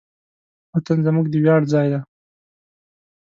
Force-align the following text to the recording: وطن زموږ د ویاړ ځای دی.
وطن 0.75 0.97
زموږ 1.07 1.25
د 1.29 1.35
ویاړ 1.43 1.61
ځای 1.71 1.87
دی. 1.91 1.99